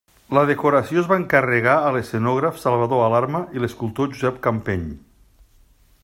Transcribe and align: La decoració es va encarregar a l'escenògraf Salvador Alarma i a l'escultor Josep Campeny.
La 0.35 0.41
decoració 0.49 1.01
es 1.01 1.09
va 1.11 1.17
encarregar 1.23 1.75
a 1.81 1.91
l'escenògraf 1.97 2.57
Salvador 2.63 3.05
Alarma 3.09 3.43
i 3.57 3.61
a 3.61 3.65
l'escultor 3.65 4.09
Josep 4.17 4.41
Campeny. 4.47 4.89